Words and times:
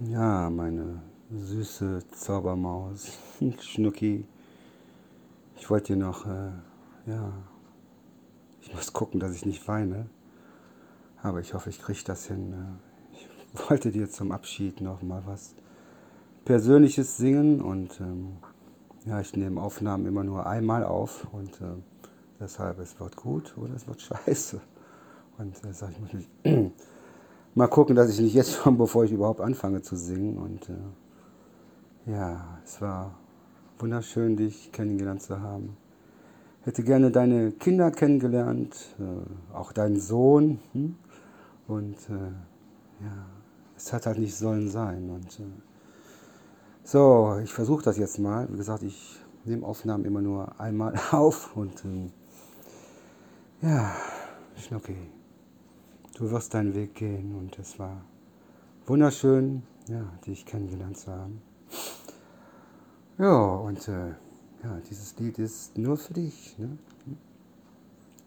Ja, 0.00 0.50
meine 0.50 1.00
süße 1.30 2.00
Zaubermaus, 2.10 3.16
Schnucki. 3.60 4.26
Ich 5.56 5.70
wollte 5.70 5.94
dir 5.94 5.98
noch, 5.98 6.26
äh, 6.26 6.50
ja, 7.06 7.32
ich 8.60 8.74
muss 8.74 8.92
gucken, 8.92 9.20
dass 9.20 9.34
ich 9.34 9.46
nicht 9.46 9.66
weine. 9.68 10.10
Aber 11.22 11.40
ich 11.40 11.54
hoffe, 11.54 11.70
ich 11.70 11.80
kriege 11.80 12.02
das 12.04 12.26
hin. 12.26 12.52
Äh. 12.52 13.14
Ich 13.54 13.70
wollte 13.70 13.90
dir 13.90 14.10
zum 14.10 14.32
Abschied 14.32 14.82
noch 14.82 15.00
mal 15.00 15.22
was 15.24 15.54
Persönliches 16.44 17.16
singen 17.16 17.62
und 17.62 17.98
ähm, 17.98 18.36
ja, 19.06 19.18
ich 19.18 19.34
nehme 19.34 19.62
Aufnahmen 19.62 20.04
immer 20.04 20.24
nur 20.24 20.46
einmal 20.46 20.84
auf 20.84 21.26
und 21.32 21.58
äh, 21.62 21.74
deshalb 22.38 22.80
es 22.80 23.00
wird 23.00 23.16
gut 23.16 23.56
oder 23.56 23.72
es 23.72 23.88
wird 23.88 24.02
scheiße. 24.26 24.60
Und 25.38 25.64
äh, 25.64 25.72
sag 25.72 25.92
ich 25.92 26.00
muss 26.00 26.12
mich 26.12 26.28
mal 27.56 27.66
gucken, 27.68 27.96
dass 27.96 28.10
ich 28.10 28.20
nicht 28.20 28.34
jetzt 28.34 28.52
schon, 28.52 28.78
bevor 28.78 29.04
ich 29.04 29.10
überhaupt 29.10 29.40
anfange 29.40 29.82
zu 29.82 29.96
singen. 29.96 30.36
Und 30.38 30.68
äh, 30.68 32.12
ja, 32.12 32.60
es 32.64 32.80
war 32.80 33.18
wunderschön, 33.78 34.36
dich 34.36 34.70
kennengelernt 34.70 35.22
zu 35.22 35.40
haben. 35.40 35.76
Hätte 36.62 36.84
gerne 36.84 37.10
deine 37.10 37.52
Kinder 37.52 37.90
kennengelernt, 37.90 38.94
äh, 39.00 39.54
auch 39.54 39.72
deinen 39.72 39.98
Sohn. 39.98 40.60
Hm? 40.72 40.96
Und 41.66 41.96
äh, 42.10 43.04
ja, 43.04 43.26
es 43.76 43.92
hat 43.92 44.06
halt 44.06 44.18
nicht 44.18 44.36
sollen 44.36 44.68
sein. 44.68 45.10
Und 45.10 45.40
äh, 45.40 45.50
so, 46.84 47.40
ich 47.42 47.52
versuche 47.52 47.82
das 47.82 47.96
jetzt 47.96 48.18
mal. 48.18 48.48
Wie 48.52 48.56
gesagt, 48.56 48.82
ich 48.82 49.18
nehme 49.44 49.66
Aufnahmen 49.66 50.04
immer 50.04 50.20
nur 50.20 50.60
einmal 50.60 50.94
auf 51.10 51.56
und 51.56 51.84
ähm, 51.84 52.12
ja, 53.62 53.92
Schnucki 54.56 55.15
du 56.16 56.30
wirst 56.30 56.54
deinen 56.54 56.74
Weg 56.74 56.94
gehen 56.94 57.34
und 57.36 57.58
es 57.58 57.78
war 57.78 58.00
wunderschön, 58.86 59.62
ja, 59.88 60.02
dich 60.26 60.46
kennengelernt 60.46 60.96
zu 60.96 61.12
haben. 61.12 61.42
Ja, 63.18 63.36
und 63.36 63.86
äh, 63.88 64.08
ja, 64.62 64.80
dieses 64.88 65.16
Lied 65.18 65.38
ist 65.38 65.76
nur 65.76 65.96
für 65.96 66.14
dich. 66.14 66.56
Ne? 66.58 66.78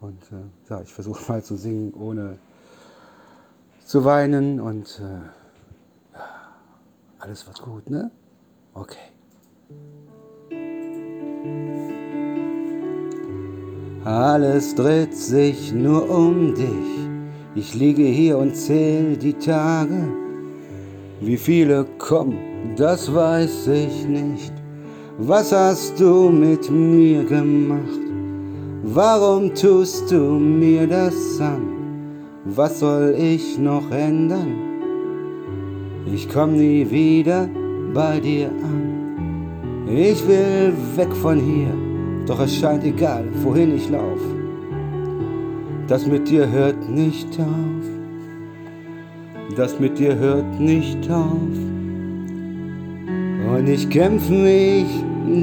Und 0.00 0.22
äh, 0.32 0.70
ja, 0.70 0.80
ich 0.80 0.92
versuche 0.92 1.30
mal 1.30 1.42
zu 1.42 1.56
singen, 1.56 1.92
ohne 1.94 2.38
zu 3.84 4.04
weinen 4.04 4.60
und 4.60 5.00
äh, 5.00 6.18
alles 7.18 7.46
wird 7.46 7.60
gut, 7.60 7.90
ne? 7.90 8.10
Okay. 8.72 8.98
Alles 14.04 14.74
dreht 14.74 15.14
sich 15.14 15.72
nur 15.72 16.10
um 16.10 16.54
dich 16.54 17.13
ich 17.56 17.74
liege 17.74 18.02
hier 18.02 18.38
und 18.38 18.56
zähl 18.56 19.16
die 19.16 19.34
Tage. 19.34 20.08
Wie 21.20 21.36
viele 21.36 21.86
kommen, 21.98 22.36
das 22.76 23.12
weiß 23.14 23.68
ich 23.68 24.06
nicht. 24.08 24.52
Was 25.18 25.52
hast 25.52 26.00
du 26.00 26.30
mit 26.30 26.68
mir 26.70 27.22
gemacht? 27.24 28.00
Warum 28.82 29.54
tust 29.54 30.10
du 30.10 30.18
mir 30.18 30.86
das 30.86 31.40
an? 31.40 31.62
Was 32.44 32.80
soll 32.80 33.14
ich 33.16 33.56
noch 33.58 33.88
ändern? 33.90 34.54
Ich 36.12 36.28
komm 36.28 36.56
nie 36.56 36.90
wieder 36.90 37.48
bei 37.94 38.18
dir 38.18 38.48
an. 38.48 39.86
Ich 39.88 40.26
will 40.26 40.72
weg 40.96 41.12
von 41.22 41.38
hier, 41.38 41.72
doch 42.26 42.40
es 42.40 42.56
scheint 42.56 42.84
egal, 42.84 43.24
wohin 43.42 43.76
ich 43.76 43.88
lauf 43.88 44.20
das 45.88 46.06
mit 46.06 46.28
dir 46.28 46.50
hört 46.50 46.88
nicht 46.88 47.38
auf. 47.38 47.84
Das 49.56 49.78
mit 49.78 49.98
dir 49.98 50.16
hört 50.16 50.58
nicht 50.58 51.10
auf. 51.10 51.32
Und 53.56 53.68
ich 53.68 53.88
kämpfe 53.90 54.32
mich 54.32 54.86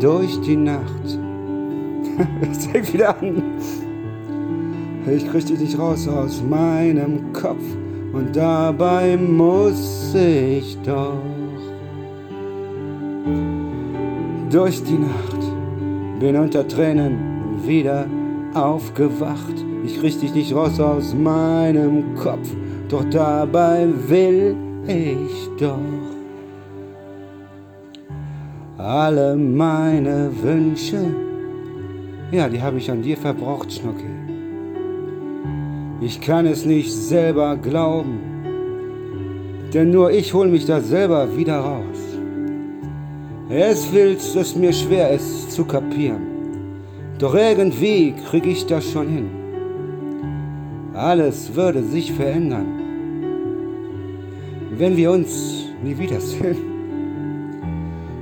durch 0.00 0.40
die 0.40 0.56
Nacht. 0.56 1.18
Es 2.50 2.92
wieder 2.92 3.18
an. 3.18 3.42
Ich 5.06 5.28
krieg 5.28 5.44
dich 5.46 5.58
nicht 5.58 5.78
raus 5.78 6.08
aus 6.08 6.42
meinem 6.42 7.32
Kopf. 7.32 7.64
Und 8.12 8.34
dabei 8.36 9.16
muss 9.16 10.14
ich 10.14 10.78
doch 10.84 11.18
durch 14.50 14.82
die 14.84 14.98
Nacht. 14.98 16.20
Bin 16.20 16.36
unter 16.36 16.66
Tränen 16.66 17.18
wieder 17.66 18.06
aufgewacht 18.54 19.63
ich 19.84 20.00
krieg 20.00 20.18
dich 20.18 20.34
nicht 20.34 20.54
raus 20.54 20.80
aus 20.80 21.14
meinem 21.14 22.14
Kopf, 22.14 22.48
doch 22.88 23.04
dabei 23.10 23.86
will 24.08 24.56
ich 24.86 25.48
doch 25.58 25.78
alle 28.78 29.36
meine 29.36 30.30
Wünsche, 30.42 31.14
ja, 32.32 32.48
die 32.48 32.60
habe 32.60 32.78
ich 32.78 32.90
an 32.90 33.02
dir 33.02 33.16
verbraucht, 33.16 33.72
Schnucki. 33.72 34.04
Ich 36.00 36.20
kann 36.20 36.46
es 36.46 36.66
nicht 36.66 36.92
selber 36.92 37.56
glauben, 37.56 38.18
denn 39.72 39.90
nur 39.90 40.10
ich 40.10 40.34
hol 40.34 40.48
mich 40.48 40.66
da 40.66 40.80
selber 40.80 41.36
wieder 41.36 41.58
raus. 41.58 42.00
Es 43.48 43.92
willst 43.92 44.34
es 44.34 44.56
mir 44.56 44.72
schwer, 44.72 45.12
es 45.12 45.50
zu 45.50 45.64
kapieren, 45.64 46.22
doch 47.18 47.34
irgendwie 47.34 48.14
krieg 48.28 48.46
ich 48.46 48.66
das 48.66 48.90
schon 48.90 49.08
hin 49.08 49.43
alles 50.94 51.54
würde 51.54 51.82
sich 51.82 52.12
verändern, 52.12 52.66
wenn 54.78 54.96
wir 54.96 55.10
uns 55.10 55.66
nie 55.82 55.98
wiedersehen. 55.98 56.56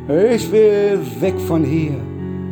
Ich 0.09 0.51
will 0.51 0.99
weg 1.21 1.39
von 1.47 1.65
hier, 1.65 2.01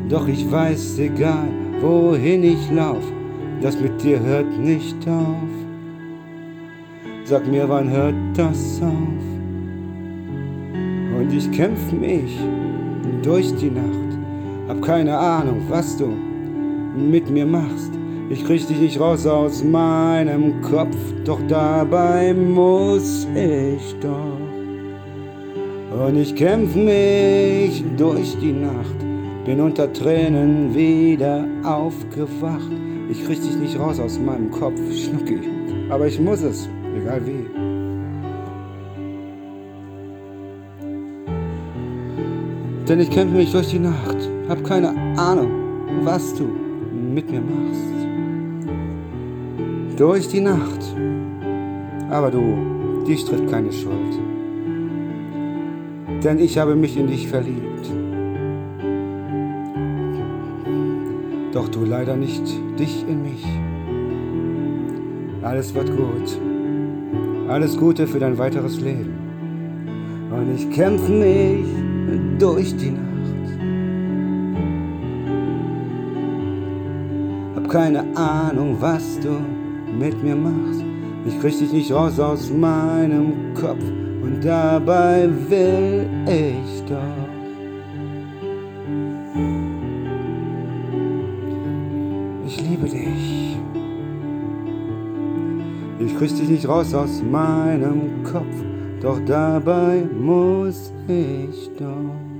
doch 0.08 0.28
ich 0.28 0.50
weiß, 0.50 0.98
egal 0.98 1.48
wohin 1.81 2.44
ich 2.44 2.70
lauf, 2.70 3.03
das 3.62 3.81
mit 3.81 4.03
dir 4.03 4.20
hört 4.20 4.58
nicht 4.58 4.97
auf. 5.08 5.50
Sag 7.25 7.47
mir, 7.47 7.69
wann 7.69 7.91
hört 7.91 8.14
das 8.34 8.81
auf? 8.82 9.25
Und 11.19 11.32
ich 11.32 11.50
kämpf 11.50 11.92
mich 11.92 12.38
durch 13.22 13.54
die 13.56 13.70
Nacht, 13.70 14.19
hab 14.69 14.82
keine 14.82 15.16
Ahnung, 15.16 15.62
was 15.69 15.97
du 15.97 16.12
mit 16.97 17.31
mir 17.31 17.47
machst. 17.47 18.00
Ich 18.33 18.45
krieg 18.45 18.65
dich 18.65 18.79
nicht 18.79 19.01
raus 19.01 19.27
aus 19.27 19.65
meinem 19.65 20.63
Kopf, 20.63 20.97
doch 21.25 21.41
dabei 21.49 22.33
muss 22.33 23.27
ich 23.35 23.97
doch. 24.01 24.39
Und 26.07 26.17
ich 26.17 26.37
kämpf 26.37 26.77
mich 26.77 27.83
durch 27.97 28.39
die 28.39 28.53
Nacht, 28.53 28.95
bin 29.45 29.61
unter 29.61 29.93
Tränen 29.93 30.73
wieder 30.73 31.45
aufgewacht. 31.65 32.71
Ich 33.11 33.25
krieg 33.25 33.43
dich 33.43 33.57
nicht 33.57 33.77
raus 33.77 33.99
aus 33.99 34.17
meinem 34.21 34.49
Kopf, 34.53 34.79
Schnucki, 34.95 35.41
aber 35.89 36.07
ich 36.07 36.21
muss 36.21 36.43
es, 36.43 36.69
egal 36.97 37.23
wie. 37.27 37.47
Denn 42.89 43.01
ich 43.01 43.11
kämpfe 43.11 43.35
mich 43.35 43.51
durch 43.51 43.71
die 43.71 43.81
Nacht, 43.81 44.31
hab 44.49 44.62
keine 44.62 44.91
Ahnung, 45.17 45.51
was 46.05 46.33
du 46.35 46.45
mit 47.12 47.29
mir 47.29 47.41
machst 47.41 48.00
durch 50.00 50.28
die 50.28 50.41
Nacht. 50.41 50.83
Aber 52.09 52.31
du, 52.31 53.05
dich 53.06 53.22
trifft 53.27 53.50
keine 53.50 53.71
Schuld. 53.71 54.15
Denn 56.25 56.38
ich 56.38 56.56
habe 56.56 56.75
mich 56.75 56.97
in 56.97 57.06
dich 57.06 57.28
verliebt. 57.28 57.87
Doch 61.53 61.69
du 61.69 61.84
leider 61.84 62.16
nicht 62.16 62.43
dich 62.78 63.05
in 63.06 63.22
mich. 63.22 63.44
Alles 65.43 65.75
wird 65.75 65.94
gut. 65.94 66.41
Alles 67.49 67.77
Gute 67.77 68.06
für 68.06 68.21
dein 68.21 68.38
weiteres 68.38 68.81
Leben. 68.81 69.19
Und 70.31 70.55
ich 70.55 70.70
kämpfe 70.70 71.12
mich 71.12 71.67
durch 72.38 72.75
die 72.75 72.93
Nacht. 72.93 73.06
Hab 77.56 77.69
keine 77.69 78.17
Ahnung, 78.17 78.76
was 78.81 79.20
du 79.20 79.60
mit 79.98 80.22
mir 80.22 80.37
machst. 80.37 80.84
Ich 81.26 81.38
krieg 81.40 81.58
dich 81.58 81.72
nicht 81.72 81.92
raus 81.92 82.19
aus 82.19 82.50
meinem 82.50 83.54
Kopf 83.54 83.84
und 84.22 84.40
dabei 84.42 85.28
will 85.48 86.08
ich 86.26 86.82
doch. 86.88 87.31
Ich 92.46 92.60
liebe 92.62 92.88
dich. 92.88 93.58
Ich 96.00 96.16
krieg 96.16 96.31
dich 96.31 96.48
nicht 96.48 96.66
raus 96.66 96.94
aus 96.94 97.22
meinem 97.22 98.22
Kopf, 98.25 98.64
doch 99.02 99.20
dabei 99.26 100.02
muss 100.19 100.92
ich 101.06 101.70
doch. 101.78 102.31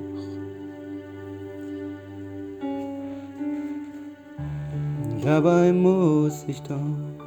Dabei 5.23 5.73
muss 5.73 6.44
ich 6.49 6.62
doch. 6.62 7.20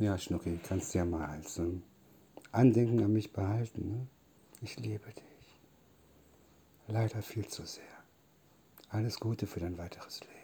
Ja, 0.00 0.16
Schnucki, 0.16 0.58
kannst 0.66 0.94
du 0.94 0.98
ja 0.98 1.04
mal 1.04 1.26
als 1.26 1.58
ähm, 1.58 1.82
Andenken 2.52 3.04
an 3.04 3.12
mich 3.12 3.34
behalten. 3.34 3.90
Ne? 3.90 4.06
Ich 4.62 4.78
liebe 4.78 5.12
dich. 5.12 5.60
Leider 6.88 7.20
viel 7.20 7.46
zu 7.46 7.66
sehr. 7.66 7.84
Alles 8.88 9.20
Gute 9.20 9.46
für 9.46 9.60
dein 9.60 9.76
weiteres 9.76 10.20
Leben. 10.20 10.39